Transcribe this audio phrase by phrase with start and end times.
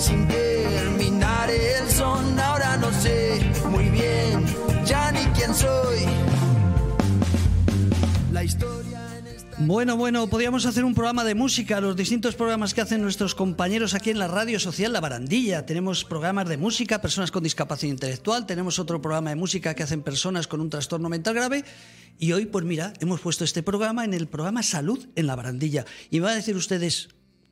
[0.00, 2.38] sin terminar el son.
[2.38, 4.44] Ahora no sé muy bien
[4.84, 5.98] ya ni quién soy.
[8.32, 8.78] La historia.
[9.60, 13.92] Bueno, bueno, podríamos hacer un programa de música, los distintos programas que hacen nuestros compañeros
[13.92, 15.66] aquí en la radio social La Barandilla.
[15.66, 20.02] Tenemos programas de música, personas con discapacidad intelectual, tenemos otro programa de música que hacen
[20.02, 21.64] personas con un trastorno mental grave
[22.20, 25.84] y hoy, pues mira, hemos puesto este programa en el programa Salud en La Barandilla.
[26.08, 27.08] Y me van a decir ustedes,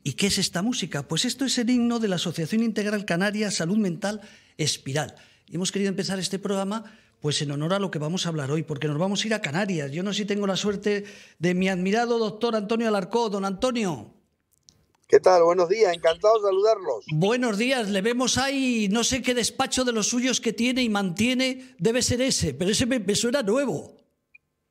[0.07, 1.03] ¿y qué es esta música?
[1.03, 4.21] Pues esto es el himno de la Asociación Integral Canaria Salud Mental
[4.57, 5.17] Espiral.
[5.51, 6.85] Hemos querido empezar este programa
[7.21, 9.34] pues en honor a lo que vamos a hablar hoy, porque nos vamos a ir
[9.34, 9.91] a Canarias.
[9.91, 11.07] Yo no sé si tengo la suerte
[11.41, 13.31] de mi admirado doctor Antonio Alarcó.
[13.31, 14.15] Don Antonio.
[15.09, 15.43] ¿Qué tal?
[15.43, 17.05] Buenos días, encantado de saludarlos.
[17.12, 20.89] Buenos días, le vemos ahí, no sé qué despacho de los suyos que tiene y
[20.89, 23.97] mantiene, debe ser ese, pero ese me, me suena nuevo.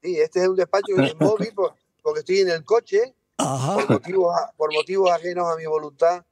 [0.01, 4.73] Sí, este es un despacho móvil por- porque estoy en el coche, Por motivos, por
[4.73, 6.25] motivos ajenos a mi voluntad.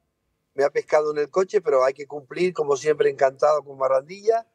[0.56, 4.46] Me ha pescado en el coche, pero hay que cumplir, como siempre, encantado con Barandilla.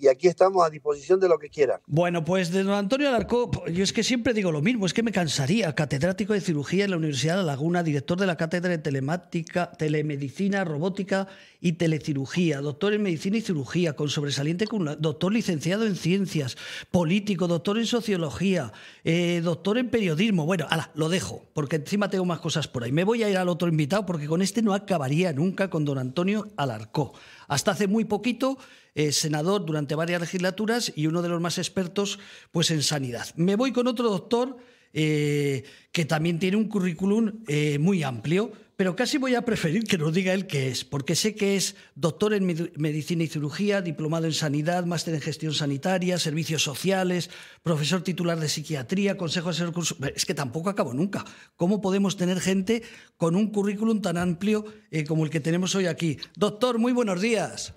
[0.00, 1.80] Y aquí estamos a disposición de lo que quieran.
[1.86, 5.02] Bueno, pues de don Antonio Alarcó, yo es que siempre digo lo mismo, es que
[5.02, 5.74] me cansaría.
[5.74, 9.72] Catedrático de cirugía en la Universidad de La Laguna, director de la cátedra de telemática,
[9.72, 11.26] telemedicina, robótica
[11.60, 14.66] y telecirugía, doctor en medicina y cirugía, con sobresaliente,
[14.98, 16.56] doctor licenciado en ciencias,
[16.90, 18.72] político, doctor en sociología,
[19.04, 20.46] eh, doctor en periodismo.
[20.46, 22.92] Bueno, ala, lo dejo, porque encima tengo más cosas por ahí.
[22.92, 25.98] Me voy a ir al otro invitado, porque con este no acabaría nunca con don
[25.98, 27.14] Antonio Alarcó.
[27.48, 28.58] Hasta hace muy poquito
[28.98, 32.18] eh, senador durante varias legislaturas y uno de los más expertos
[32.50, 33.26] pues en sanidad.
[33.36, 34.56] Me voy con otro doctor
[34.92, 39.98] eh, que también tiene un currículum eh, muy amplio, pero casi voy a preferir que
[39.98, 43.82] nos diga él qué es, porque sé que es doctor en med- medicina y cirugía,
[43.82, 47.28] diplomado en sanidad, máster en gestión sanitaria, servicios sociales,
[47.62, 51.24] profesor titular de psiquiatría, consejo asesor curso- Es que tampoco acabo nunca.
[51.56, 52.82] ¿Cómo podemos tener gente
[53.16, 54.64] con un currículum tan amplio
[55.06, 56.18] como el que tenemos hoy aquí?
[56.36, 57.74] Doctor, muy buenos días.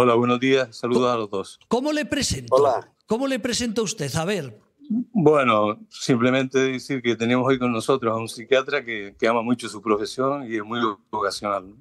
[0.00, 0.76] Hola, buenos días.
[0.76, 1.58] Saludos a los dos.
[1.66, 2.54] ¿Cómo le presento?
[2.54, 2.88] Hola.
[3.06, 4.14] ¿Cómo le presento a usted?
[4.14, 4.56] A ver.
[4.88, 9.68] Bueno, simplemente decir que tenemos hoy con nosotros a un psiquiatra que, que ama mucho
[9.68, 10.78] su profesión y es muy
[11.10, 11.74] vocacional.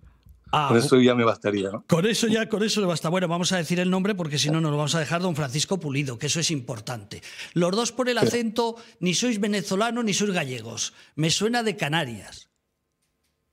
[0.51, 1.69] Ah, Con eso ya me bastaría.
[1.69, 1.83] ¿no?
[1.87, 3.09] Con eso ya, con eso le basta.
[3.09, 5.35] Bueno, vamos a decir el nombre porque si no nos lo vamos a dejar don
[5.35, 7.21] Francisco Pulido, que eso es importante.
[7.53, 10.93] Los dos por el acento, ni sois venezolano ni sois gallegos.
[11.15, 12.46] Me suena de Canarias.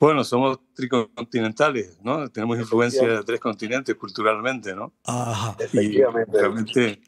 [0.04, 2.28] Bueno, somos tricontinentales, ¿no?
[2.28, 4.92] Tenemos influencia de tres continentes culturalmente, ¿no?
[5.02, 5.56] Ajá.
[5.58, 6.38] Y Efectivamente.
[6.38, 7.00] realmente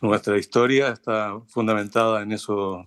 [0.00, 2.86] nuestra historia está fundamentada en eso,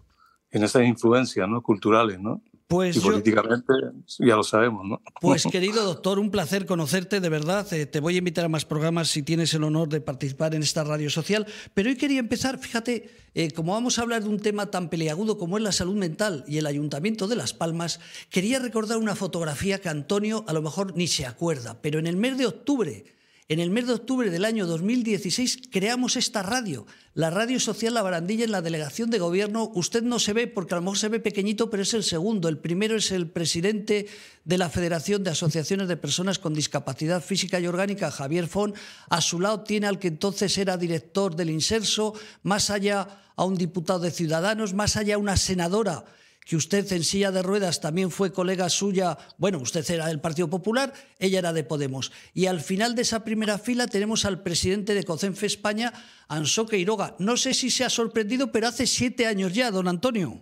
[0.51, 1.61] en esas influencias, ¿no?
[1.61, 2.41] Culturales, ¿no?
[2.71, 3.73] Pues Y yo, políticamente
[4.19, 5.01] ya lo sabemos, ¿no?
[5.19, 7.67] Pues querido doctor, un placer conocerte de verdad.
[7.73, 10.63] Eh, te voy a invitar a más programas si tienes el honor de participar en
[10.63, 11.45] esta radio social.
[11.73, 15.37] Pero hoy quería empezar, fíjate, eh, como vamos a hablar de un tema tan peleagudo
[15.37, 17.99] como es la salud mental y el Ayuntamiento de Las Palmas,
[18.29, 22.15] quería recordar una fotografía que Antonio a lo mejor ni se acuerda, pero en el
[22.15, 23.03] mes de octubre.
[23.47, 28.01] En el mes de octubre del año 2016 creamos esta radio, la Radio Social La
[28.01, 29.69] Barandilla en la delegación de gobierno.
[29.73, 32.47] Usted no se ve porque a lo mejor se ve pequeñito, pero es el segundo.
[32.47, 34.07] El primero es el presidente
[34.45, 38.73] de la Federación de Asociaciones de Personas con Discapacidad Física y Orgánica, Javier Fon.
[39.09, 42.13] A su lado tiene al que entonces era director del Inserso,
[42.43, 46.05] más allá a un diputado de Ciudadanos, más allá a una senadora
[46.45, 50.49] que usted en silla de ruedas también fue colega suya, bueno, usted era del Partido
[50.49, 52.11] Popular, ella era de Podemos.
[52.33, 55.93] Y al final de esa primera fila tenemos al presidente de COCENFE España,
[56.27, 57.15] Ansó Queiroga.
[57.19, 60.41] No sé si se ha sorprendido, pero hace siete años ya, don Antonio.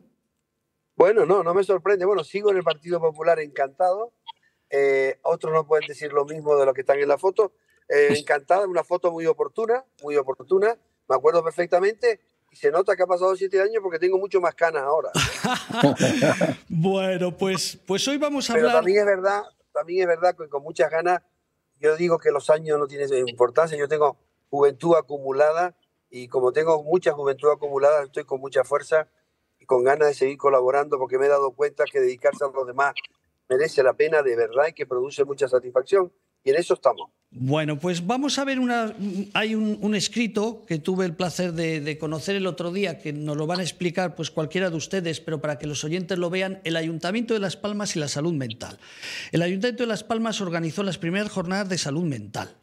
[0.95, 2.05] Bueno, no, no me sorprende.
[2.05, 4.13] Bueno, sigo en el Partido Popular encantado.
[4.69, 7.53] Eh, otros no pueden decir lo mismo de los que están en la foto.
[7.87, 10.77] Eh, encantado, una foto muy oportuna, muy oportuna.
[11.07, 12.19] Me acuerdo perfectamente
[12.51, 15.11] y se nota que ha pasado siete años porque tengo mucho más canas ahora.
[16.69, 18.81] Bueno, pues, pues hoy vamos a Pero hablar.
[18.83, 19.43] también es verdad,
[19.73, 21.21] también es verdad que con muchas ganas,
[21.79, 23.77] yo digo que los años no tienen importancia.
[23.77, 24.17] Yo tengo
[24.49, 25.75] juventud acumulada
[26.09, 29.07] y como tengo mucha juventud acumulada, estoy con mucha fuerza
[29.59, 32.65] y con ganas de seguir colaborando porque me he dado cuenta que dedicarse a los
[32.65, 32.93] demás
[33.49, 36.11] merece la pena de verdad y que produce mucha satisfacción.
[36.43, 37.09] Y en eso estamos.
[37.31, 38.95] Bueno, pues vamos a ver una.
[39.33, 43.45] Hay un, escrito que tuve el placer de, conocer el otro día, que nos lo
[43.45, 46.75] van a explicar pues cualquiera de ustedes, pero para que los oyentes lo vean, el
[46.75, 48.79] Ayuntamiento de Las Palmas y la salud mental.
[49.31, 52.55] El Ayuntamiento de Las Palmas organizó las primeras jornadas de salud mental.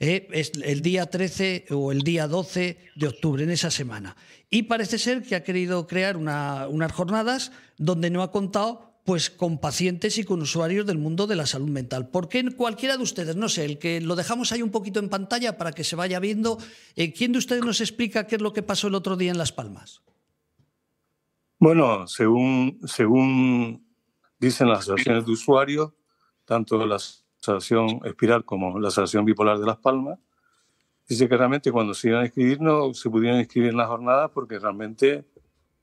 [0.00, 4.16] eh, es el día 13 o el día 12 de octubre, en esa semana.
[4.50, 9.58] Y parece ser que ha querido crear unas jornadas donde no ha contado pues con
[9.58, 12.10] pacientes y con usuarios del mundo de la salud mental.
[12.10, 15.08] ¿Por qué cualquiera de ustedes, no sé, el que lo dejamos ahí un poquito en
[15.08, 16.58] pantalla para que se vaya viendo,
[16.94, 19.38] eh, ¿quién de ustedes nos explica qué es lo que pasó el otro día en
[19.38, 20.00] Las Palmas?
[21.58, 23.84] Bueno, según, según
[24.38, 25.90] dicen las asociaciones de usuarios,
[26.44, 30.20] tanto la Asociación Espiral como la Asociación Bipolar de Las Palmas,
[31.08, 34.28] dice que realmente cuando se iban a inscribir no se pudieron inscribir en la jornada
[34.28, 35.24] porque realmente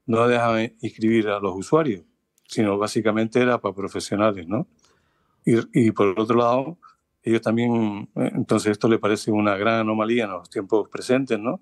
[0.06, 2.07] no dejaban inscribir a los usuarios
[2.48, 4.68] sino básicamente era para profesionales, ¿no?
[5.46, 6.78] Y, por el otro lado,
[7.24, 11.62] ellos también, eh, entonces esto le parece una gran anomalía en los tiempos presentes, ¿no?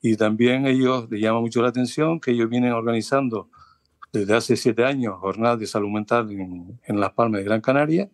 [0.00, 3.50] Y también ellos les llama mucho la atención que ellos vienen organizando
[4.12, 8.08] desde hace siete años jornadas de salud mental en, en Las Palmas de Gran Canaria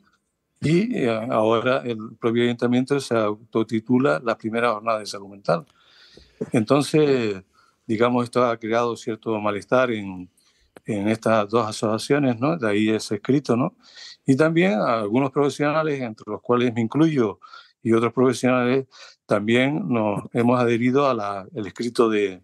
[0.65, 5.67] y eh, ahora el propio ayuntamiento se autotitula la primera jornada de salud mental.
[6.53, 7.43] Entonces,
[7.87, 10.31] digamos, esto ha creado cierto malestar en,
[10.87, 12.57] en estas dos asociaciones, ¿no?
[12.57, 13.77] De ahí ese escrito, ¿no?
[14.27, 17.41] Y también algunos profesionales, entre los cuales me incluyo,
[17.83, 18.87] y otros profesionales,
[19.27, 22.43] también nos hemos adherido al escrito de,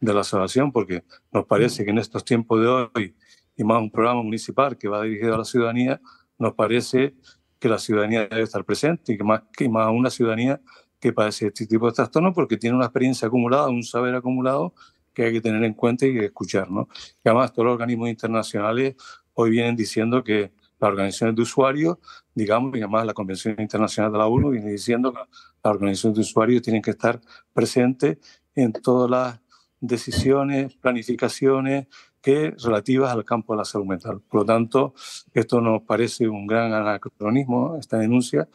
[0.00, 3.16] de la asociación, porque nos parece que en estos tiempos de hoy,
[3.56, 6.00] y más un programa municipal que va dirigido a la ciudadanía,
[6.38, 7.14] nos parece
[7.58, 10.60] que la ciudadanía debe estar presente y que más, que más una ciudadanía
[11.00, 14.74] que padece este tipo de trastornos porque tiene una experiencia acumulada, un saber acumulado
[15.18, 16.70] que hay que tener en cuenta y escuchar.
[16.70, 16.88] ¿no?
[17.24, 18.94] Y además, todos los organismos internacionales
[19.34, 21.98] hoy vienen diciendo que las organizaciones de usuarios,
[22.32, 26.20] digamos, y además la Convención Internacional de la ONU viene diciendo que las organizaciones de
[26.20, 27.20] usuarios tienen que estar
[27.52, 28.18] presentes
[28.54, 29.40] en todas las
[29.80, 31.88] decisiones, planificaciones
[32.22, 34.20] que relativas al campo de la salud mental.
[34.20, 34.94] Por lo tanto,
[35.34, 38.48] esto nos parece un gran anacronismo, esta denuncia,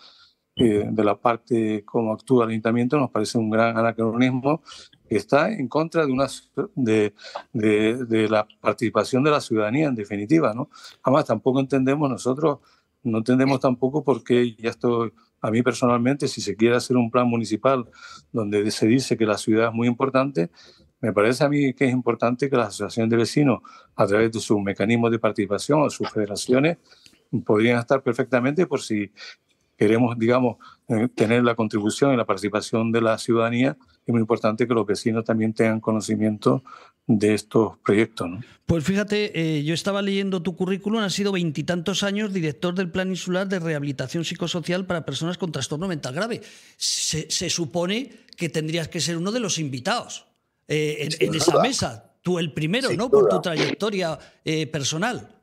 [0.55, 4.61] eh, de la parte cómo actúa el ayuntamiento, nos parece un gran anacronismo
[5.09, 6.27] está en contra de, una,
[6.75, 7.13] de,
[7.53, 10.53] de, la participación de la ciudadanía, en definitiva.
[10.53, 10.69] ¿no?
[11.03, 12.59] Además, tampoco entendemos nosotros,
[13.03, 15.11] no entendemos tampoco por qué, ya esto,
[15.41, 17.85] a mí personalmente, si se quiere hacer un plan municipal
[18.31, 20.49] donde se dice que la ciudad es muy importante,
[21.01, 23.59] me parece a mí que es importante que las asociaciones de vecinos,
[23.95, 26.77] a través de sus mecanismos de participación o sus federaciones,
[27.45, 29.11] podrían estar perfectamente por si
[29.83, 30.55] queremos, digamos,
[30.87, 33.75] eh, tener la contribución y la participación de la ciudadanía,
[34.05, 36.63] es muy importante que los vecinos también tengan conocimiento
[37.05, 38.29] de estos proyectos.
[38.29, 38.39] ¿no?
[38.65, 43.09] Pues fíjate, eh, yo estaba leyendo tu currículum, has sido veintitantos años director del Plan
[43.09, 46.39] Insular de Rehabilitación Psicosocial para Personas con Trastorno Mental Grave.
[46.77, 50.27] Se, supone que tendrías que ser uno de los invitados
[50.69, 53.09] eh, en, esa mesa, tú el primero, ¿no?
[53.09, 54.17] Por tu trayectoria
[54.71, 55.42] personal.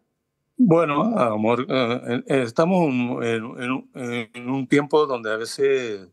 [0.63, 2.93] Bueno, amor, eh, eh, estamos
[3.25, 6.07] en, un tiempo donde a veces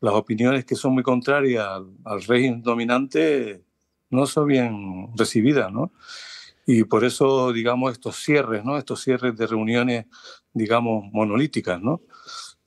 [0.00, 1.64] las opiniones que son muy contrarias
[2.04, 3.62] al, régimen dominante
[4.10, 5.92] no son bien recibidas, ¿no?
[6.66, 8.78] Y por eso, digamos, estos cierres, ¿no?
[8.78, 10.06] Estos cierres de reuniones,
[10.52, 12.02] digamos, monolíticas, ¿no?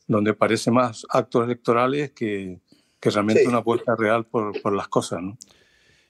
[0.07, 2.61] Donde parece más actos electorales que,
[3.01, 5.37] que realmente una apuesta real por, por las cosas, ¿no?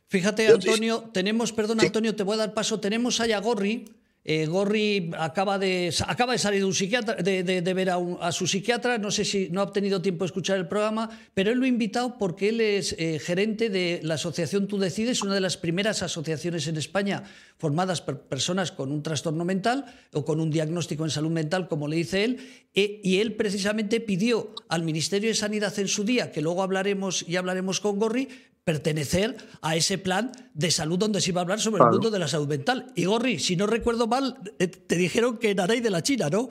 [0.10, 3.86] Fíjate, Antonio, tenemos, perdón, Antonio, te voy a dar paso, tenemos a Gorri,
[4.24, 9.00] eh, Gorri acaba de, acaba de salir de, un psiquiatra, de, ver a, su psiquiatra,
[9.00, 11.68] no sé si no ha tenido tiempo de escuchar el programa, pero él lo ha
[11.68, 16.04] invitado porque él es eh, gerente de la asociación Tú Decides, una de las primeras
[16.04, 17.24] asociaciones en España
[17.58, 21.88] formadas por personas con un trastorno mental o con un diagnóstico en salud mental, como
[21.88, 22.38] le dice él,
[22.76, 27.26] e, y él precisamente pidió al Ministerio de Sanidad en su día, que luego hablaremos
[27.28, 28.30] y hablaremos con Gorri,
[28.64, 32.20] pertenecer a ese plan de salud donde se iba a hablar sobre el mundo de
[32.20, 32.92] la salud mental.
[32.96, 36.50] Y Gorri, si no recuerdo mal, eh, te dijeron que naréis de la China, ¿no?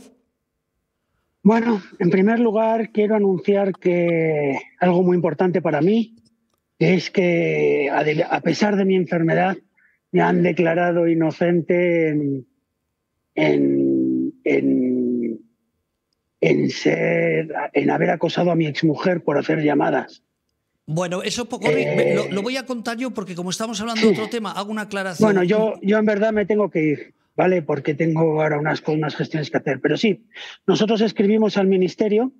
[1.43, 6.17] Bueno, en primer lugar quiero anunciar que algo muy importante para mí
[6.79, 9.57] es que a pesar de mi enfermedad
[10.13, 12.47] me han declarado inocente en,
[13.35, 14.33] en,
[16.41, 20.23] en, ser, en haber acosado a mi exmujer por hacer llamadas.
[20.93, 24.29] Bueno, eso poco eh, lo, voy a contar yo porque como estamos hablando de otro
[24.29, 25.25] tema, hago una aclaración.
[25.25, 27.63] Bueno, yo, yo en verdad me tengo que ir, ¿vale?
[27.63, 29.81] Porque tengo ahora unas, unas gestiones que hacer.
[29.81, 30.27] Pero sí,
[30.67, 32.33] nosotros escribimos al ministerio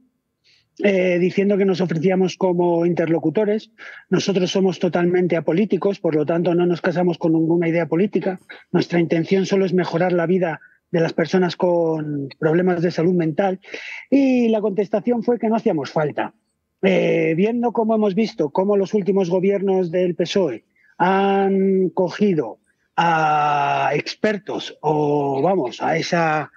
[0.83, 3.71] eh, diciendo que nos ofrecíamos como interlocutores.
[4.09, 8.41] Nosotros somos totalmente apolíticos, por lo tanto no nos casamos con ninguna idea política.
[8.73, 13.61] Nuestra intención solo es mejorar la vida de las personas con problemas de salud mental.
[14.11, 16.35] Y la contestación fue que no hacíamos falta.
[16.83, 20.65] Eh, viendo cómo hemos visto cómo los últimos gobiernos del PSOE
[20.97, 22.59] han cogido
[22.97, 26.51] a expertos o vamos a esa,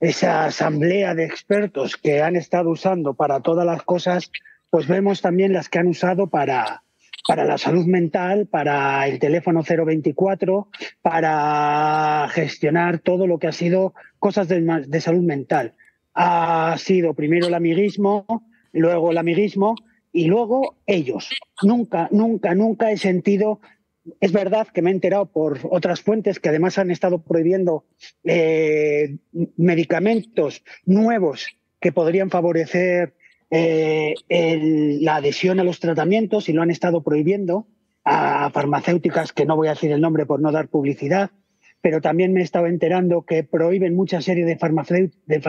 [0.00, 4.30] esa asamblea de expertos que han estado usando para todas las cosas
[4.70, 6.82] pues vemos también las que han usado para,
[7.26, 10.68] para la salud mental, para el teléfono 024,
[11.02, 15.74] para gestionar todo lo que ha sido cosas de, salud mental.
[16.14, 18.44] Ha sido primero el amiguismo,
[18.76, 19.74] luego el amiguismo
[20.12, 21.30] y luego ellos.
[21.62, 23.60] Nunca, nunca, nunca he sentido
[24.20, 27.84] es verdad que me he enterado por otras fuentes que además han estado prohibiendo
[28.24, 29.16] eh,
[29.56, 31.46] medicamentos nuevos
[31.80, 33.14] que podrían favorecer
[33.50, 34.14] eh,
[35.00, 37.66] la adhesión a los tratamientos y lo han estado prohibiendo
[38.04, 41.30] a farmacéuticas que no voy a decir el nombre por no dar publicidad,
[41.80, 44.56] pero también me he estado enterando que prohíben mucha serie de,
[45.26, 45.40] de,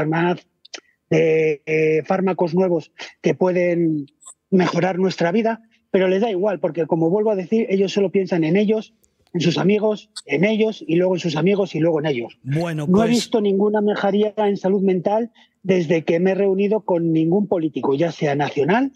[1.09, 4.07] de eh, fármacos nuevos que pueden
[4.49, 5.61] mejorar nuestra vida,
[5.91, 8.93] pero les da igual, porque como vuelvo a decir, ellos solo piensan en ellos,
[9.33, 12.37] en sus amigos, en ellos y luego en sus amigos y luego en ellos.
[12.43, 15.31] Bueno, No he pues visto ninguna mejoría en salud mental
[15.63, 18.91] desde que me he reunido con ningún político, ya sea nacional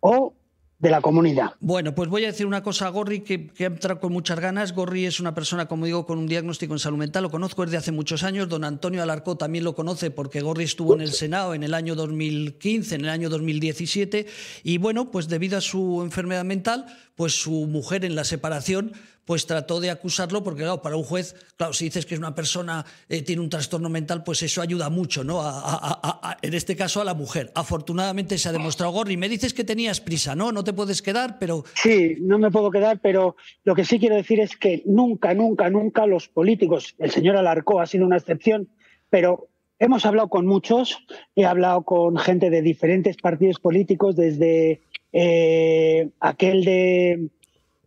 [0.00, 0.34] o
[0.78, 1.52] de la comunidad.
[1.60, 4.72] Bueno, pues voy a decir una cosa a Gorri que, entrado con muchas ganas.
[4.72, 7.22] Gorri es una persona, como digo, con un diagnóstico en salud mental.
[7.22, 8.48] Lo conozco desde hace muchos años.
[8.48, 11.94] Don Antonio Alarcó también lo conoce porque Gorri estuvo en el Senado en el año
[11.94, 14.26] 2015, en el año 2017.
[14.62, 18.92] Y bueno, pues debido a su enfermedad mental, pues su mujer en la separación
[19.24, 22.34] pues trató de acusarlo, porque claro, para un juez, claro, si dices que es una
[22.34, 25.40] persona, eh, tiene un trastorno mental, pues eso ayuda mucho, ¿no?
[25.42, 27.50] A, en este caso a la mujer.
[27.54, 30.52] Afortunadamente se ha demostrado, Gorri, me dices que tenías prisa, ¿no?
[30.52, 31.64] No te puedes quedar, pero...
[31.74, 35.70] Sí, no me puedo quedar, pero lo que sí quiero decir es que nunca, nunca,
[35.70, 38.68] nunca los políticos, el señor Alarcó ha sido una excepción,
[39.08, 40.98] pero hemos hablado con muchos,
[41.36, 47.30] he hablado con gente de diferentes partidos políticos, desde eh, aquel de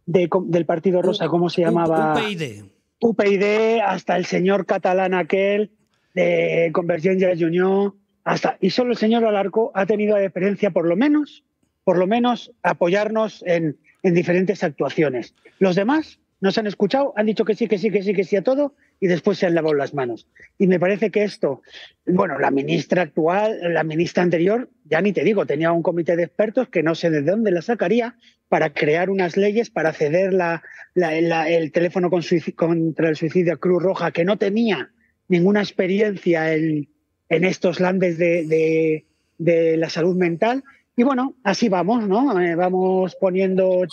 [0.08, 2.13] del Partido Rosa, ¿cómo se llamaba?
[2.13, 2.63] UPyD.
[3.00, 5.72] UPyD, hasta el señor catalán aquel
[6.15, 10.96] de Convergencia Unión, hasta y solo el señor Alarco ha tenido la deferencia por lo
[10.96, 11.44] menos,
[11.84, 15.36] por lo menos apoyarnos en, en diferentes actuaciones.
[15.60, 18.36] Los demás nos han escuchado, han dicho que sí, que sí, que sí, que sí
[18.36, 20.27] a todo y después se han lavado las manos.
[20.58, 21.62] Y me parece que esto,
[22.06, 26.24] bueno, la ministra actual, la ministra anterior, ya ni te digo, tenía un comité de
[26.24, 28.16] expertos que no sé de dónde la sacaría
[28.50, 30.63] para crear unas leyes para ceder la,
[30.96, 34.92] el teléfono contra el suicidio a Cruz Roja, que no tenía
[35.27, 36.88] ninguna experiencia en,
[37.30, 39.04] en estos landes de,
[39.38, 40.63] de, la salud mental.
[40.96, 42.39] Y bueno, así vamos, ¿no?
[42.39, 43.86] Eh, vamos poniendo,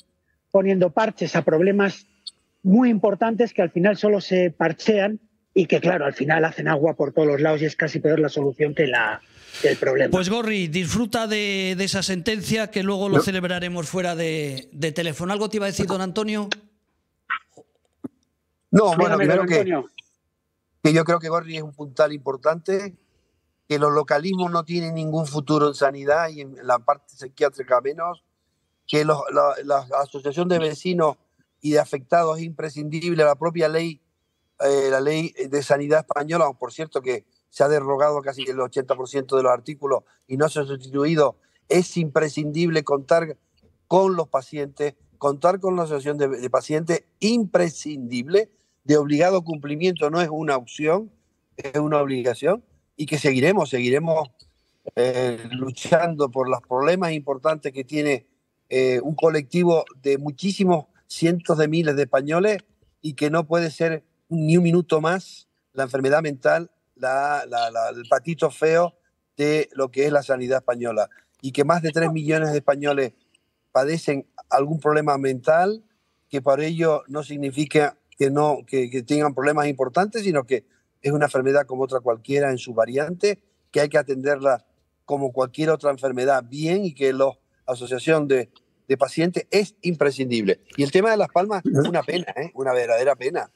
[0.51, 2.07] poniendo parches a problemas
[2.65, 5.21] muy importantes que al final solo se parchean
[5.53, 8.19] y que, claro, al final hacen agua por todos los lados y es casi peor
[8.19, 9.23] la solución que, la,
[9.63, 10.11] el problema.
[10.11, 15.33] Pues Gorri, disfruta de, esa sentencia que luego lo celebraremos fuera de, teléfono.
[15.33, 16.49] ¿Algo te iba a decir, don Antonio?
[18.71, 19.65] No, bueno, primero que,
[20.83, 22.97] que yo creo que Gorri es un puntal importante,
[23.69, 28.25] que los localismos no tienen ningún futuro en sanidad y en la parte psiquiátrica menos,
[28.87, 29.17] que la,
[29.65, 31.17] la asociación de vecinos
[31.65, 34.03] y de afectados es imprescindible la propia ley,
[34.61, 39.35] eh, la ley de sanidad española, por cierto que se ha derogado casi el 80%
[39.35, 41.39] de los artículos y no se ha sustituido,
[41.71, 43.39] es imprescindible contar
[43.89, 48.51] con los pacientes, contar con la asociación de, pacientes, imprescindible,
[48.85, 51.11] de obligado cumplimiento, no es una opción,
[51.57, 52.63] es una obligación,
[52.95, 54.29] y que seguiremos, seguiremos
[54.97, 58.27] eh, luchando por los problemas importantes que tiene
[58.69, 62.59] eh, un colectivo de muchísimos cientos de miles de españoles
[63.01, 67.45] y que no puede ser ni un minuto más la enfermedad mental, la,
[67.95, 68.95] el patito feo
[69.37, 71.11] de lo que es la sanidad española.
[71.43, 73.13] Y que más de 3 millones de españoles
[73.73, 75.85] padecen algún problema mental,
[76.29, 80.65] que por ello no significa que, no, que, que tengan problemas importantes, sino que
[81.03, 84.65] es una enfermedad como otra cualquiera en su variante, que hay que atenderla
[85.05, 87.33] como cualquier otra enfermedad bien y que la
[87.67, 88.51] Asociación de
[88.89, 90.61] de pacientes es imprescindible.
[90.77, 92.51] Y el tema de Las Palmas es una pena, ¿eh?
[92.55, 93.51] una verdadera pena.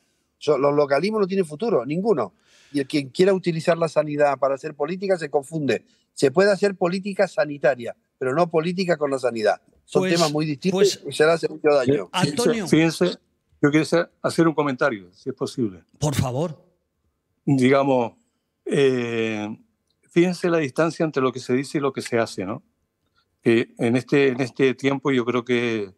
[0.47, 2.35] los localismos no tienen futuro, ninguno.
[2.73, 5.85] Y el quien quiera utilizar la sanidad para hacer política se confunde.
[6.15, 9.61] Se puede hacer política sanitaria, pero no política con la sanidad.
[9.85, 12.11] Son pues, temas muy distintos pues, y se le hace mucho daño.
[12.13, 12.67] Antonio.
[12.67, 13.17] Fíjense,
[13.63, 15.83] yo quisiera hacer un comentario, si es posible.
[15.99, 16.63] Por favor.
[17.45, 18.13] Digamos,
[18.67, 19.49] eh,
[20.11, 22.63] fíjense la distancia entre lo que se dice y lo que se hace, ¿no?
[23.43, 25.95] En este, en este tiempo yo creo que,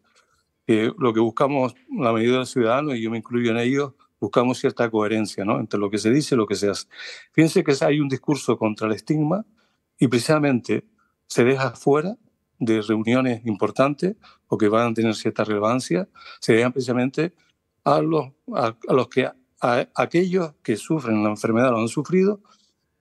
[0.67, 4.59] lo que buscamos la mayoría de los ciudadanos, y yo me incluyo en ellos, buscamos
[4.59, 5.59] cierta coherencia ¿no?
[5.59, 6.87] entre lo que se dice y lo que se hace.
[7.33, 9.45] Fíjense que hay un discurso contra el estigma
[9.99, 10.85] y precisamente
[11.27, 12.17] se deja fuera
[12.59, 14.15] de reuniones importantes
[14.47, 16.07] o que van a tener cierta relevancia,
[16.39, 17.33] se dejan precisamente
[17.83, 19.35] a los, a, los que a,
[19.95, 22.41] aquellos que sufren la enfermedad lo han sufrido,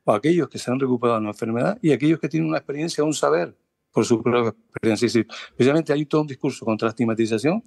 [0.05, 3.05] o aquellos que se han recuperado de la enfermedad y aquellos que tienen una experiencia,
[3.05, 3.57] un saber
[3.93, 5.07] por su propia experiencia.
[5.07, 7.63] Es decir, precisamente hay todo un discurso contra la estigmatización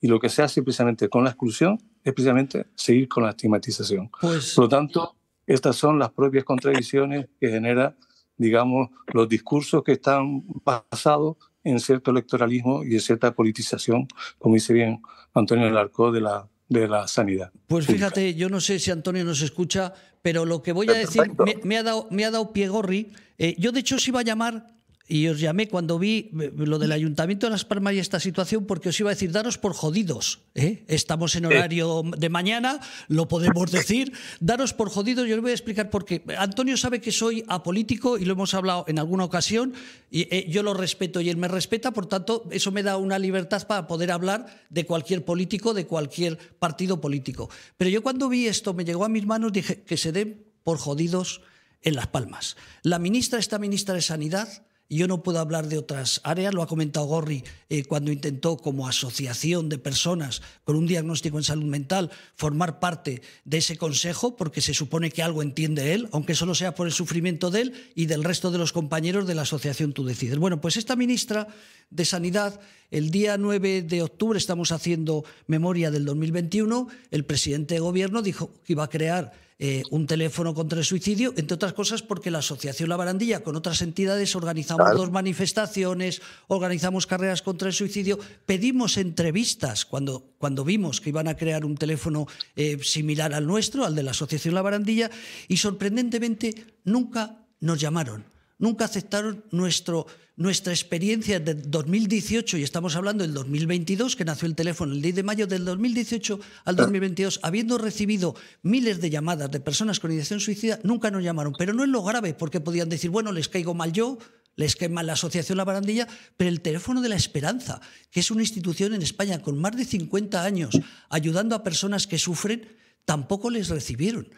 [0.00, 4.10] y lo que se hace precisamente con la exclusión es precisamente seguir con la estigmatización.
[4.20, 4.54] Pues...
[4.54, 7.96] Por lo tanto, estas son las propias contradicciones que genera,
[8.36, 14.72] digamos, los discursos que están basados en cierto electoralismo y en cierta politización, como dice
[14.72, 15.00] bien
[15.34, 17.52] Antonio Larco de la, de la sanidad.
[17.66, 21.22] Pues fíjate, yo no sé si Antonio nos escucha, pero lo que voy a decir
[21.64, 23.12] me, ha, dado, me ha dado pie Gorri.
[23.38, 24.66] Eh, yo, de hecho, os iba a llamar
[25.12, 28.88] y os llamé cuando vi lo del Ayuntamiento de Las Palmas y esta situación porque
[28.88, 30.40] os iba a decir, daros por jodidos.
[30.54, 30.84] ¿eh?
[30.88, 34.14] Estamos en horario de mañana, lo podemos decir.
[34.40, 36.24] Daros por jodidos, yo os voy a explicar por qué.
[36.38, 39.74] Antonio sabe que soy apolítico y lo hemos hablado en alguna ocasión.
[40.10, 43.18] Y eh, yo lo respeto y él me respeta, por tanto, eso me da una
[43.18, 47.50] libertad para poder hablar de cualquier político, de cualquier partido político.
[47.76, 50.78] Pero yo cuando vi esto, me llegó a mis manos, dije que se den por
[50.78, 51.42] jodidos
[51.82, 52.56] en Las Palmas.
[52.82, 54.48] La ministra, esta ministra de Sanidad,
[54.88, 58.86] yo no puedo hablar de otras áreas, lo ha comentado Gorri eh, cuando intentó como
[58.86, 64.60] asociación de personas con un diagnóstico en salud mental formar parte de ese consejo, porque
[64.60, 68.06] se supone que algo entiende él, aunque solo sea por el sufrimiento de él y
[68.06, 70.38] del resto de los compañeros de la asociación Tú Decides.
[70.38, 71.48] Bueno, pues esta ministra
[71.90, 72.60] de Sanidad,
[72.90, 78.52] el día 9 de octubre estamos haciendo memoria del 2021, el presidente de gobierno dijo
[78.64, 79.32] que iba a crear
[79.64, 83.54] eh, un teléfono contra el suicidio, entre otras cosas porque la Asociación La Barandilla con
[83.54, 91.00] otras entidades organizamos dos manifestaciones, organizamos carreras contra el suicidio, pedimos entrevistas cuando, cuando vimos
[91.00, 94.62] que iban a crear un teléfono eh, similar al nuestro, al de la Asociación La
[94.62, 95.12] Barandilla,
[95.46, 98.24] y sorprendentemente nunca nos llamaron,
[98.58, 100.08] nunca aceptaron nuestro
[100.42, 105.14] nuestra experiencia de 2018, y estamos hablando del 2022, que nació el teléfono el 10
[105.14, 110.40] de mayo del 2018 al 2022, habiendo recibido miles de llamadas de personas con ideación
[110.40, 111.54] suicida, nunca nos llamaron.
[111.56, 114.18] Pero no es lo grave, porque podían decir, bueno, les caigo mal yo,
[114.56, 118.30] les cae mal la Asociación La Barandilla, pero el teléfono de la esperanza, que es
[118.30, 120.78] una institución en España con más de 50 años
[121.08, 122.68] ayudando a personas que sufren,
[123.04, 124.28] tampoco les recibieron.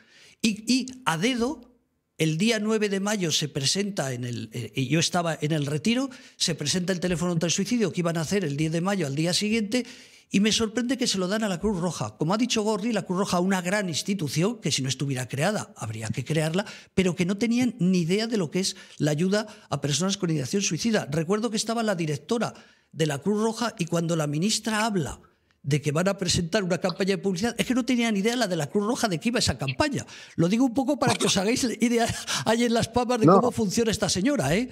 [0.42, 1.73] Y, y a dedo
[2.18, 4.50] el día 9 de mayo se presenta en el.
[4.52, 8.16] Eh, yo estaba en el retiro, se presenta el teléfono contra el suicidio que iban
[8.16, 9.84] a hacer el 10 de mayo al día siguiente.
[10.30, 12.16] Y me sorprende que se lo dan a la Cruz Roja.
[12.16, 15.72] Como ha dicho Gorri, la Cruz Roja, una gran institución, que si no estuviera creada
[15.76, 19.46] habría que crearla, pero que no tenían ni idea de lo que es la ayuda
[19.70, 21.06] a personas con ideación suicida.
[21.10, 22.54] Recuerdo que estaba la directora
[22.90, 25.20] de la Cruz Roja y cuando la ministra habla
[25.64, 28.46] de que van a presentar una campaña de publicidad, es que no tenían idea la
[28.46, 30.04] de la Cruz Roja de que iba esa campaña.
[30.36, 32.06] Lo digo un poco para que os hagáis idea
[32.44, 34.68] ahí en las papas de cómo funciona esta señora, ¿eh?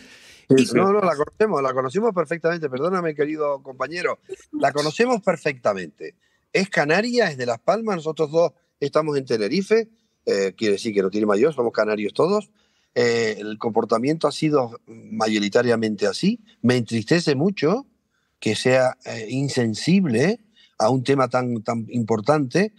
[0.75, 2.69] No, no, la conocemos, la conocemos perfectamente.
[2.69, 4.19] Perdóname, querido compañero.
[4.53, 6.15] La conocemos perfectamente.
[6.53, 7.97] Es canaria, es de Las Palmas.
[7.97, 9.89] Nosotros dos estamos en Tenerife.
[10.27, 12.51] Eh, quiere decir que no tiene mayor, somos canarios todos.
[12.95, 16.41] Eh, el comportamiento ha sido mayoritariamente así.
[16.61, 17.87] Me entristece mucho
[18.39, 20.41] que sea eh, insensible
[20.83, 22.73] a un tema tan, tan importante.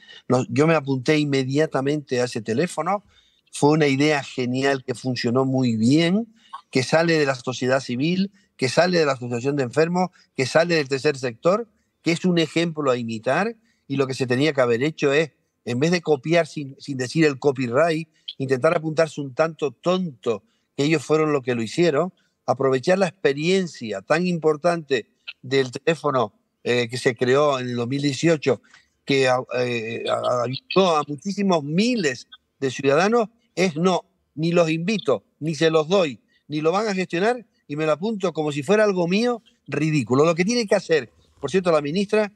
[0.50, 3.04] yo me apunté inmediatamente a ese teléfono.
[3.52, 6.28] Fue una idea genial que funcionó muy bien,
[6.70, 10.76] que sale de la sociedad civil, que sale de la asociación de enfermos, que sale
[10.76, 11.68] del tercer sector,
[12.02, 13.56] que es un ejemplo a imitar.
[13.88, 15.32] Y lo que se tenía que haber hecho es,
[15.66, 20.44] en vez de copiar sin, sin decir el copyright, intentar apuntarse un tanto tonto,
[20.76, 22.14] que ellos fueron los que lo hicieron,
[22.46, 25.08] aprovechar la experiencia tan importante
[25.42, 28.62] del teléfono eh, que se creó en el 2018,
[29.06, 32.28] que eh, ayudó a muchísimos miles
[32.60, 36.94] de ciudadanos, es no, ni los invito, ni se los doy, ni lo van a
[36.94, 40.26] gestionar y me lo apunto como si fuera algo mío, ridículo.
[40.26, 42.32] Lo que tiene que hacer, por cierto, la ministra,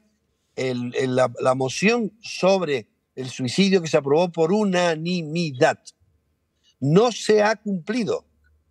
[0.56, 5.78] la, la moción sobre el suicidio que se aprobó por unanimidad,
[6.80, 8.24] no se ha cumplido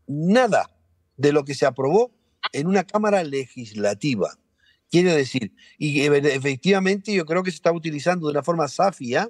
[0.07, 0.69] nada
[1.17, 2.11] de lo que se aprobó
[2.53, 4.37] en una Cámara Legislativa.
[4.89, 9.29] Quiere decir, y efectivamente yo creo que se está utilizando de una forma safia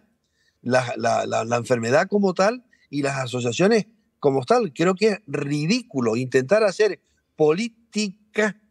[0.62, 3.88] la, enfermedad como tal y las asociaciones
[4.20, 4.74] como tal.
[4.74, 7.02] Creo que es ridículo intentar hacer
[7.36, 8.62] política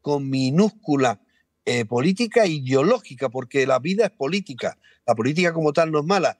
[0.00, 1.22] con minúscula,
[1.64, 4.78] eh, política ideológica, porque la vida es política.
[5.06, 6.38] La política como tal no es mala.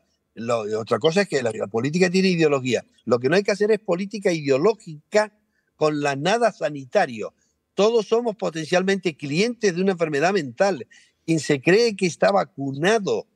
[0.79, 2.85] otra cosa es que la, política tiene ideología.
[3.05, 5.33] Lo que no hay que hacer es política ideológica
[5.77, 7.35] con la nada sanitario.
[7.75, 10.87] Todos somos potencialmente clientes de una enfermedad mental.
[11.27, 13.27] Quien se cree que está vacunado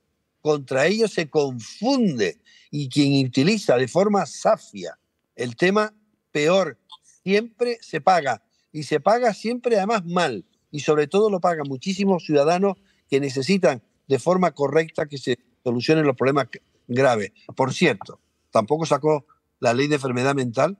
[0.40, 4.98] contra ello se confunde y quien utiliza de forma safia
[5.34, 5.94] el tema
[6.30, 6.78] peor
[7.22, 12.24] siempre se paga y se paga siempre además mal y sobre todo lo pagan muchísimos
[12.24, 12.76] ciudadanos
[13.08, 16.48] que necesitan de forma correcta que se solucionen los problemas
[16.86, 17.32] graves.
[17.56, 18.20] Por cierto,
[18.50, 19.26] tampoco sacó
[19.60, 20.78] la ley de enfermedad mental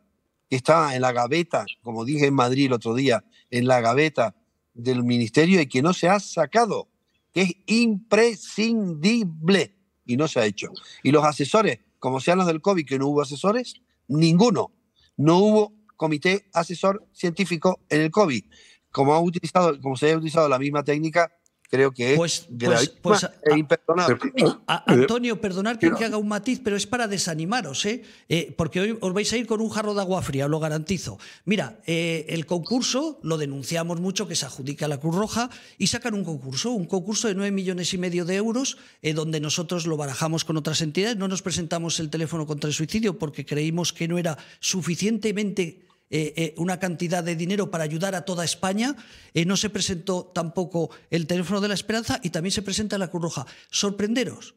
[0.49, 4.35] que estaba en la gaveta, como dije en Madrid el otro día, en la gaveta
[4.75, 6.89] del ministerio y que no se ha sacado,
[7.33, 9.75] que es imprescindible
[10.07, 10.69] y no se ha hecho.
[11.03, 13.75] Y los asesores, como sean los del COVID, que no hubo asesores,
[14.07, 14.73] ninguno.
[15.17, 18.45] No hubo comité asesor científico en el COVID.
[18.91, 21.31] Como, ha utilizado, como se ha utilizado la misma técnica
[21.69, 23.27] creo que pues, pues, pues
[23.57, 24.19] imperdonable.
[24.67, 28.03] Antonio, perdonar que, haga un matiz, pero es para desanimaros, ¿eh?
[28.29, 28.55] ¿eh?
[28.57, 31.19] porque hoy os vais a ir con un jarro de agua fría, os lo garantizo.
[31.45, 35.89] Mira, eh, el concurso lo denunciamos mucho que se adjudica a la Cruz Roja y
[35.89, 39.87] sacan un concurso, un concurso de 9 millones y medio de euros, eh, donde nosotros
[39.87, 41.17] lo barajamos con otras entidades.
[41.17, 46.33] No nos presentamos el teléfono contra el suicidio porque creímos que no era suficientemente eh,
[46.37, 48.97] eh, una cantidad de dinero para ayudar a toda España.
[49.35, 53.09] Eh, no se presentó tampoco el teléfono de la esperanza y también se presenta la
[53.09, 53.47] Cruz Roja.
[53.71, 54.55] Sorprenderos,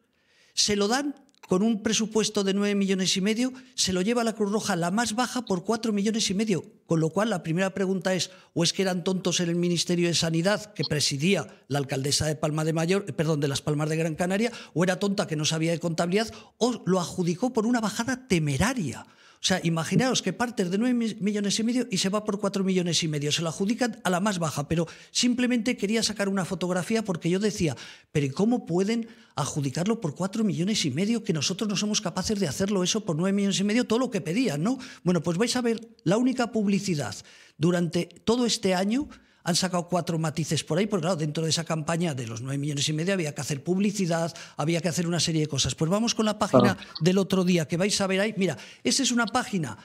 [0.53, 1.15] se lo dan
[1.51, 4.89] con un presupuesto de 9 millones y medio, se lo lleva la Cruz Roja la
[4.89, 6.63] más baja por 4 millones y medio.
[6.85, 10.07] Con lo cual, la primera pregunta es, ¿o es que eran tontos en el Ministerio
[10.07, 13.97] de Sanidad que presidía la alcaldesa de Palma de Mayor, perdón, de Las Palmas de
[13.97, 17.81] Gran Canaria, o era tonta que no sabía de contabilidad, o lo adjudicó por una
[17.81, 19.05] bajada temeraria?
[19.41, 22.63] O sea, imaginaos que partes de 9 millones y medio y se va por 4
[22.63, 23.31] millones y medio.
[23.31, 27.39] Se lo adjudican a la más baja, pero simplemente quería sacar una fotografía porque yo
[27.39, 27.75] decía,
[28.11, 32.47] pero ¿cómo pueden adjudicarlo por 4 millones y medio que nosotros no somos capaces de
[32.47, 34.77] hacerlo eso por 9 millones y medio, todo lo que pedían, ¿no?
[35.03, 37.15] Bueno, pues vais a ver la única publicidad
[37.57, 39.09] durante todo este año
[39.43, 42.57] han sacado cuatro matices por ahí, porque claro, dentro de esa campaña de los nueve
[42.57, 45.75] millones y medio había que hacer publicidad, había que hacer una serie de cosas.
[45.75, 48.33] Pues vamos con la página del otro día, que vais a ver ahí.
[48.37, 49.77] Mira, esa es una página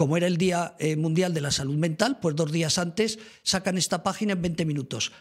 [0.00, 3.76] como era el Día eh, Mundial de la Salud Mental, pues dos días antes sacan
[3.76, 5.12] esta página en 20 minutos.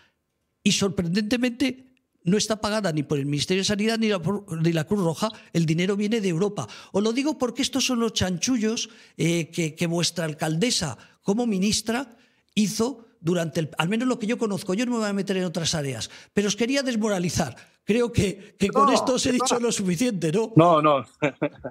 [0.63, 1.89] Y sorprendentemente
[2.23, 4.21] no está pagada ni por el Ministerio de Sanidad ni la,
[4.62, 6.65] ni la Cruz Roja, el dinero viene de Europa.
[6.93, 12.15] Os lo digo porque estos son los chanchullos eh, que, que vuestra alcaldesa como ministra
[12.55, 15.38] hizo durante el, al menos lo que yo conozco, yo no me voy a meter
[15.38, 17.55] en otras áreas, pero os quería desmoralizar.
[17.84, 20.53] Creo que, que con esto os he dicho lo suficiente, ¿no?
[20.55, 21.05] No, no.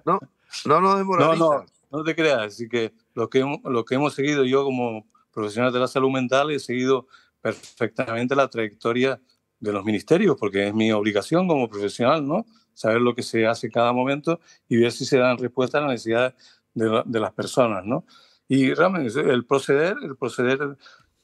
[0.05, 0.21] no,
[0.65, 2.55] no, no No, no, no te creas.
[2.55, 6.51] Así que lo que, lo que hemos seguido yo como profesional de la salud mental
[6.51, 7.07] he seguido
[7.41, 9.21] perfectamente la trayectoria
[9.61, 12.47] de los ministerios, porque es mi obligación como profesional, ¿no?
[12.75, 15.93] Saber lo que se hace cada momento y ver si se dan respuestas a las
[15.93, 16.35] necesidades
[16.75, 18.05] de, de las personas, ¿no?
[18.49, 20.77] Y realmente el proceder, el proceder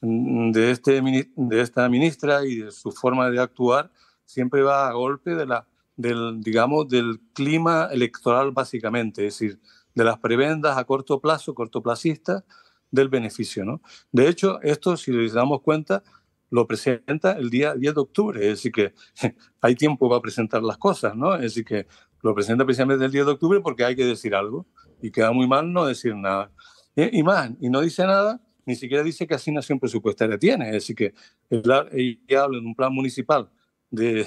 [0.04, 1.00] de, este,
[1.36, 3.90] de esta ministra y de su forma de actuar
[4.24, 9.60] siempre va a golpe de la, del, digamos, del clima electoral básicamente, es decir,
[9.94, 12.44] de las prebendas a corto plazo, cortoplacistas,
[12.90, 13.64] del beneficio.
[13.64, 13.80] ¿no?
[14.12, 16.04] De hecho, esto, si les damos cuenta,
[16.50, 18.94] lo presenta el día 10 de octubre, es decir, que
[19.60, 21.34] hay tiempo para presentar las cosas, ¿no?
[21.34, 21.88] Es decir, que
[22.22, 24.66] lo presenta precisamente el 10 de octubre porque hay que decir algo
[25.02, 26.52] y queda muy mal no decir nada.
[26.94, 30.66] Y, y más, y no dice nada ni siquiera dice qué asignación presupuestaria tiene.
[30.66, 31.14] Es decir, que
[31.50, 33.50] ella habla en un plan municipal
[33.90, 34.26] de,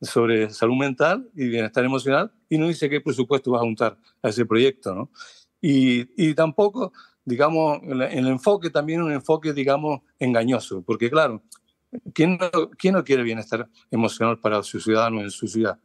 [0.00, 4.28] sobre salud mental y bienestar emocional y no dice qué presupuesto va a juntar a
[4.28, 4.94] ese proyecto.
[4.94, 5.10] ¿no?
[5.60, 6.92] Y, y tampoco,
[7.24, 11.42] digamos, el, enfoque también es un enfoque, digamos, engañoso, porque claro,
[12.12, 15.78] ¿quién no, ¿quién no quiere bienestar emocional para su ciudadano en su ciudad?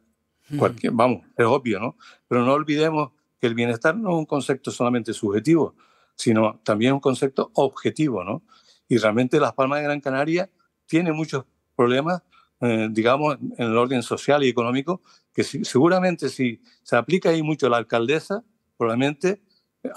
[0.58, 1.96] Cualquier, vamos, es obvio, ¿no?
[2.28, 5.74] Pero no olvidemos que el bienestar no es un concepto solamente subjetivo,
[6.22, 8.44] sino también un concepto objetivo, ¿no?
[8.86, 10.48] Y realmente Las Palmas de Gran Canaria
[10.86, 12.22] tiene muchos problemas,
[12.60, 15.02] eh, digamos, en el orden social y económico,
[15.34, 18.44] que seguramente si se aplica ahí mucho la alcaldesa,
[18.76, 19.42] probablemente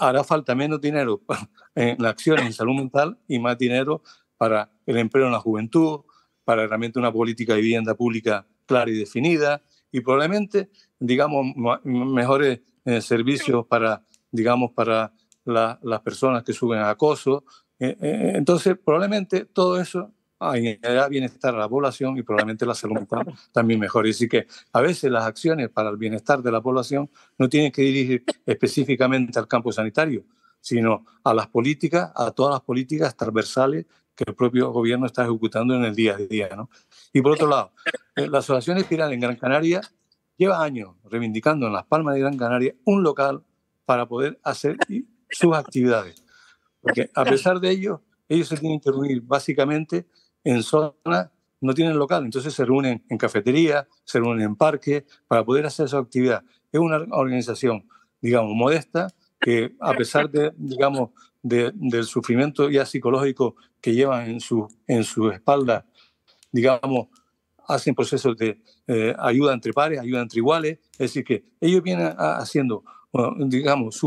[0.00, 1.22] hará falta menos dinero
[1.76, 4.02] en la acción en salud mental y más dinero
[4.36, 6.00] para el empleo en la juventud,
[6.42, 9.62] para realmente una política de vivienda pública clara y definida
[9.92, 15.12] y probablemente, digamos, mejores eh, servicios para, digamos, para
[15.46, 17.44] las personas que suben a acoso.
[17.78, 22.96] Eh, eh, entonces, probablemente todo eso añadirá bienestar a la población y probablemente la salud
[22.96, 24.10] mental también mejore.
[24.10, 27.82] Así que a veces las acciones para el bienestar de la población no tienen que
[27.82, 30.24] dirigir específicamente al campo sanitario,
[30.60, 35.74] sino a las políticas, a todas las políticas transversales que el propio gobierno está ejecutando
[35.74, 36.48] en el día a día.
[36.56, 36.70] ¿no?
[37.12, 37.72] Y por otro lado,
[38.16, 39.80] eh, la Asociación Espiral en Gran Canaria
[40.36, 43.42] lleva años reivindicando en Las Palmas de Gran Canaria un local
[43.84, 44.76] para poder hacer
[45.30, 46.22] sus actividades.
[46.80, 50.06] Porque a pesar de ello, ellos se tienen que reunir básicamente
[50.44, 55.44] en zonas, no tienen local, entonces se reúnen en cafetería, se reúnen en parques para
[55.44, 56.44] poder hacer su actividad.
[56.70, 57.88] Es una organización,
[58.20, 59.08] digamos, modesta,
[59.40, 61.10] que a pesar de, digamos,
[61.42, 65.86] del sufrimiento ya psicológico que llevan en su, en su espalda,
[66.50, 67.08] digamos,
[67.68, 72.14] hacen procesos de eh, ayuda entre pares, ayuda entre iguales, es decir, que ellos vienen
[72.16, 72.84] haciendo
[73.38, 74.00] digamos,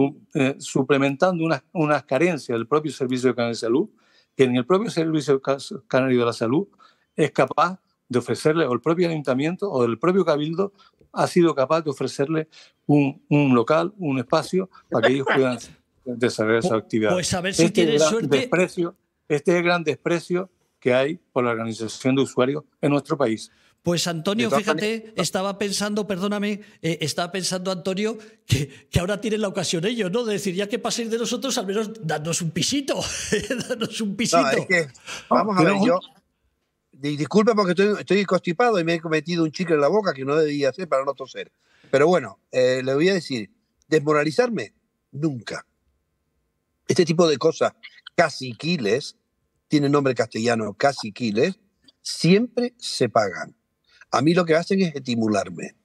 [0.60, 3.90] suplementando unas, unas carencias del propio Servicio Canario de Salud,
[4.36, 5.42] que ni el propio Servicio
[5.88, 6.68] Canario de la Salud
[7.16, 10.74] es capaz de ofrecerle, o el propio ayuntamiento o el propio cabildo
[11.12, 12.48] ha sido capaz de ofrecerle
[12.86, 15.58] un, un local, un espacio para que ellos puedan
[16.06, 17.12] desarrollar su actividad.
[17.12, 18.28] Pues a ver si este suerte.
[18.28, 18.96] Desprecio,
[19.28, 23.52] este es el gran desprecio que hay por la organización de usuarios en nuestro país.
[23.84, 29.48] Pues Antonio, fíjate, estaba pensando, perdóname, eh, estaba pensando Antonio que, que, ahora tienen la
[29.48, 30.26] ocasión ellos, ¿no?
[30.26, 33.00] De decir, ya que paséis de nosotros, al menos dadnos un pisito,
[33.70, 34.68] dadnos un pisito.
[35.30, 36.00] vamos a ver, yo,
[36.92, 40.26] disculpe porque estoy, estoy constipado y me he cometido un chicle en la boca que
[40.26, 41.52] no debía hacer para no toser.
[41.90, 43.50] Pero bueno, eh, le voy a decir,
[43.88, 44.74] desmoralizarme,
[45.12, 45.66] nunca.
[46.88, 47.74] Este tipo de cosas,
[48.16, 49.16] caciquiles,
[49.68, 51.60] tiene nombre castellano, caciquiles,
[52.02, 53.56] siempre se pagan.
[54.12, 55.76] A mí lo que hacen es estimularme.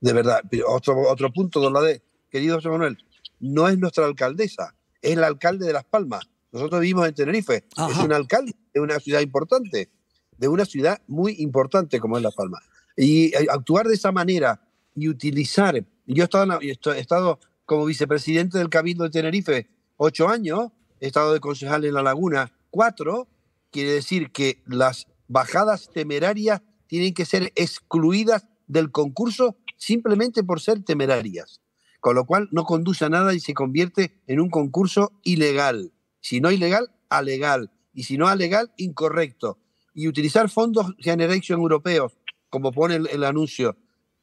[0.00, 0.40] De verdad.
[0.66, 2.98] Otro, otro punto, don Lade, querido José Manuel,
[3.40, 6.28] no es nuestra alcaldesa, es el alcalde de Las Palmas.
[6.52, 7.64] Nosotros vivimos en Tenerife.
[7.90, 9.90] Es un alcalde de una ciudad importante,
[10.38, 12.62] de una ciudad muy importante como es Las Palmas.
[12.96, 14.60] Y eh, actuar de esa manera
[14.94, 15.84] y utilizar.
[16.06, 20.70] Yo he estado, he estado como vicepresidente del Cabildo de Tenerife ocho años,
[21.00, 23.28] he estado de concejal en La Laguna cuatro,
[23.70, 26.60] quiere decir que las bajadas temerarias
[26.94, 31.60] tienen que ser excluidas del concurso simplemente por ser temerarias,
[31.98, 35.92] con lo cual no conduce a nada y se convierte en un concurso ilegal.
[36.20, 37.72] Si no ilegal, alegal.
[37.92, 39.58] Y si no alegal, incorrecto.
[39.92, 42.16] Y utilizar fondos Generation europeos,
[42.48, 43.76] como pone el, anuncio,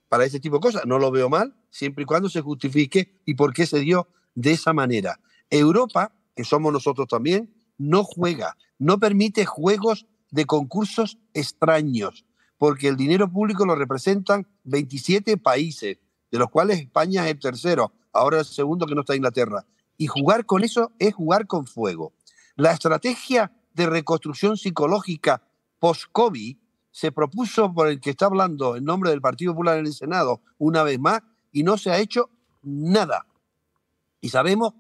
[0.08, 3.34] para ese tipo de cosas, no lo veo mal, siempre y cuando se justifique y
[3.34, 5.20] por qué se dio de esa manera.
[5.50, 12.24] Europa, que somos nosotros también, no juega, no permite juegos de concursos extraños
[12.62, 15.98] porque el dinero público lo representan 27 países,
[16.30, 19.66] de los cuales España es el tercero, ahora el segundo que no está Inglaterra.
[19.98, 22.14] Y jugar con eso es jugar con fuego.
[22.56, 25.42] La estrategia de reconstrucción psicológica
[25.80, 26.56] post-COVID
[26.92, 30.44] se propuso por el que está hablando en nombre del Partido Popular en el Senado
[30.60, 31.22] una vez más
[31.52, 32.30] y no se ha hecho
[32.62, 33.26] nada.
[34.20, 34.76] Y sabemos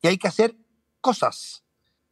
[0.00, 0.54] que hay que hacer
[1.00, 1.64] cosas,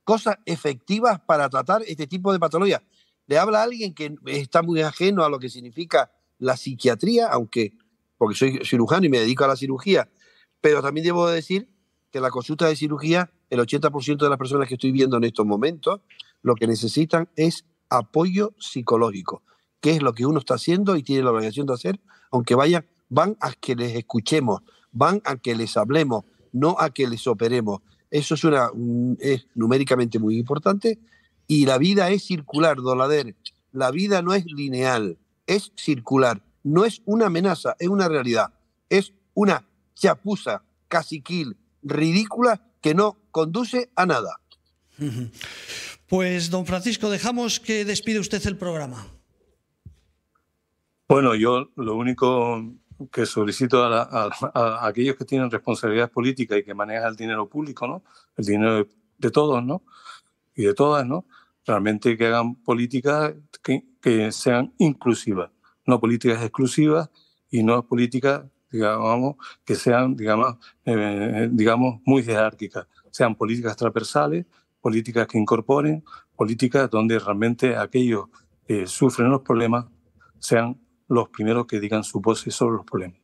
[0.03, 2.83] cosas efectivas para tratar este tipo de patologías
[3.27, 7.73] le habla a alguien que está muy ajeno a lo que significa la psiquiatría, aunque,
[8.19, 10.11] porque soy cirujano y me dedico a la cirugía,
[10.61, 11.69] pero también debo decir
[12.11, 15.47] que la consulta de cirugía, el 80% de las personas que estoy viendo en estos
[15.47, 16.01] momentos,
[16.43, 19.43] lo que necesitan es apoyo psicológico,
[19.81, 22.87] que es lo que uno está haciendo y tiene la obligación de hacer, aunque vayan,
[23.09, 27.81] van a que les escuchemos, van a que les hablemos, no a que les operemos.
[28.11, 28.71] Eso es, una,
[29.21, 30.99] es numéricamente muy importante
[31.47, 33.37] y la vida es circular, Dolader.
[33.73, 36.43] La vida no es lineal, es circular.
[36.63, 38.53] No es una amenaza, es una realidad.
[38.89, 44.41] Es una chapuza, caciquil, ridícula, que no conduce a nada.
[46.09, 49.07] Pues, don Francisco, dejamos que despide usted el programa.
[51.09, 52.63] Bueno, yo lo único
[53.11, 57.87] que solicito a, a, aquellos que tienen responsabilidad política y que manejan el dinero público,
[57.87, 58.03] ¿no?
[58.37, 59.85] El dinero de todos, ¿no?
[60.55, 61.25] Y de todas, ¿no?
[61.67, 65.51] Realmente que hagan políticas que, que sean inclusivas,
[65.87, 67.11] no políticas exclusivas
[67.51, 74.47] y no políticas, digamos, que sean, digamos, eh, digamos muy jerárquicas, sean políticas transversales,
[74.81, 78.27] políticas que incorporen, políticas donde realmente aquellos
[78.67, 79.87] que sufren los problemas
[80.39, 83.22] sean los primeros que digan su voz sobre los problemas.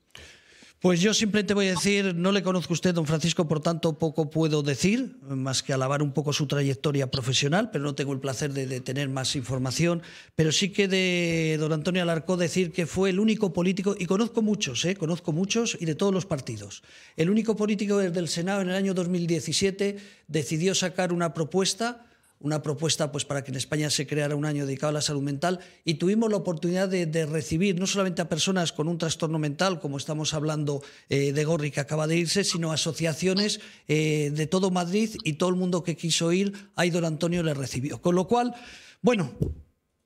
[0.81, 3.99] Pues yo simplemente voy a decir, no le conozco a usted, don Francisco, por tanto
[3.99, 8.21] poco puedo decir, más que alabar un poco su trayectoria profesional, pero no tengo el
[8.21, 10.03] placer de, tener más información.
[10.37, 14.41] Pero sí que de don Antonio Alarcó decir que fue el único político, y conozco
[14.41, 14.95] muchos, ¿eh?
[14.95, 16.85] conozco muchos y de todos los partidos,
[17.17, 19.97] el único político desde el Senado en el año 2017
[20.29, 22.07] decidió sacar una propuesta
[22.41, 25.23] una propuesta pues, para que en España se creara un año dedicado a la salud
[25.23, 29.81] mental y tuvimos la oportunidad de, recibir no solamente a personas con un trastorno mental,
[29.81, 34.71] como estamos hablando eh, de Gorri que acaba de irse, sino asociaciones eh, de todo
[34.71, 38.01] Madrid y todo el mundo que quiso ir, ahí don Antonio le recibió.
[38.01, 38.55] Con lo cual,
[39.03, 39.33] bueno,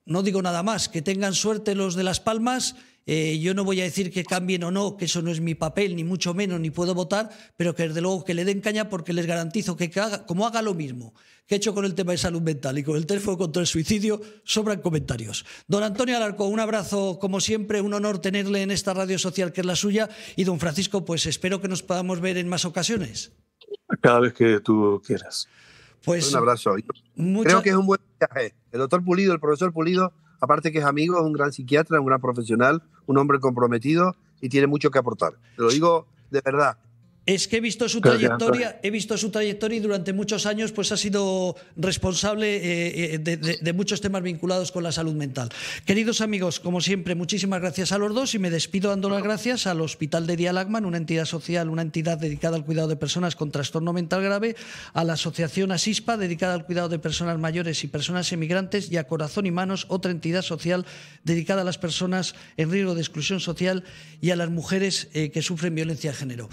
[0.05, 3.81] no digo nada más, que tengan suerte los de Las Palmas eh, yo no voy
[3.81, 6.59] a decir que cambien o no, que eso no es mi papel, ni mucho menos,
[6.59, 9.91] ni puedo votar, pero que desde luego que le den caña porque les garantizo que,
[10.25, 11.13] como haga lo mismo
[11.45, 13.67] que he hecho con el tema de salud mental y con el teléfono contra el
[13.67, 15.45] suicidio, sobran comentarios.
[15.67, 19.59] Don Antonio Alarco, un abrazo como siempre, un honor tenerle en esta radio social que
[19.59, 23.33] es la suya y don Francisco, pues espero que nos podamos ver en más ocasiones.
[23.99, 25.49] Cada vez que tú quieras.
[26.05, 26.75] Pues, un abrazo.
[27.43, 28.53] Creo que es un buen viaje.
[28.71, 32.05] El doctor Pulido, el profesor Pulido, aparte que es amigo, es un gran psiquiatra, un
[32.05, 35.33] gran profesional, un hombre comprometido y tiene mucho que aportar.
[35.55, 36.77] Te lo digo de verdad.
[37.25, 40.91] Es que he visto su trayectoria, he visto su trayectoria y durante muchos años pues
[40.91, 45.47] ha sido responsable eh, eh, de, muchos temas vinculados con la salud mental.
[45.85, 49.67] Queridos amigos, como siempre, muchísimas gracias a los dos y me despido dando las gracias
[49.67, 53.51] al Hospital de Dialagman, una entidad social, una entidad dedicada al cuidado de personas con
[53.51, 54.57] trastorno mental grave,
[54.93, 59.07] a la Asociación Asispa, dedicada al cuidado de personas mayores y personas emigrantes, y a
[59.07, 60.85] Corazón y Manos, otra entidad social
[61.23, 63.85] dedicada a las personas en riesgo de exclusión social
[64.19, 66.49] y a las mujeres eh, que sufren violencia de género.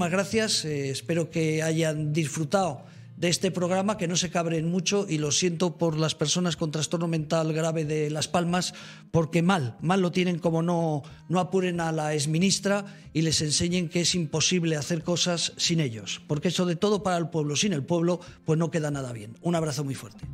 [0.00, 0.64] Muchísimas gracias.
[0.64, 2.86] Eh, espero que hayan disfrutado
[3.18, 6.70] de este programa, que no se cabren mucho y lo siento por las personas con
[6.70, 8.72] trastorno mental grave de Las Palmas,
[9.10, 13.90] porque mal, mal lo tienen como no, no apuren a la exministra y les enseñen
[13.90, 17.74] que es imposible hacer cosas sin ellos, porque eso de todo para el pueblo, sin
[17.74, 19.36] el pueblo, pues no queda nada bien.
[19.42, 20.24] Un abrazo muy fuerte.